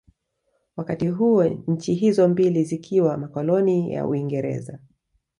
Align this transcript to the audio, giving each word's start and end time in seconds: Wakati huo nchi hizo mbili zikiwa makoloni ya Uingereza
Wakati 0.77 1.07
huo 1.07 1.43
nchi 1.47 1.93
hizo 1.93 2.27
mbili 2.27 2.63
zikiwa 2.63 3.17
makoloni 3.17 3.93
ya 3.93 4.07
Uingereza 4.07 4.79